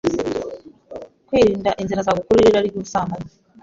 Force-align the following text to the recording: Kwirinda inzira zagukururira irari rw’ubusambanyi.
Kwirinda 1.27 1.69
inzira 1.81 2.05
zagukururira 2.05 2.49
irari 2.49 2.67
rw’ubusambanyi. 2.71 3.29